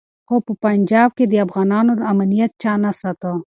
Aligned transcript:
خو 0.27 0.35
په 0.45 0.53
پنجاب 0.65 1.09
کي 1.17 1.25
د 1.27 1.33
افغانانو 1.45 1.93
امنیت 2.11 2.51
چا 2.61 2.73
نه 2.83 2.91
ساته. 2.99 3.31